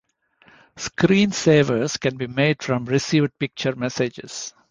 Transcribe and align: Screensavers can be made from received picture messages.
Screensavers 0.77 1.99
can 1.99 2.17
be 2.17 2.25
made 2.25 2.63
from 2.63 2.85
received 2.85 3.37
picture 3.37 3.75
messages. 3.75 4.51